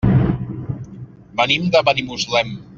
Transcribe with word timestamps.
Venim 1.43 1.69
de 1.77 1.85
Benimuslem. 1.91 2.55